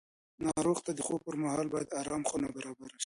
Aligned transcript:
ناروغ 0.45 0.77
ته 0.85 0.91
د 0.95 0.99
خوب 1.07 1.19
پر 1.25 1.35
مهال 1.43 1.67
باید 1.73 1.95
ارامه 2.01 2.27
خونه 2.29 2.47
برابره 2.55 2.93
شي. 2.97 2.99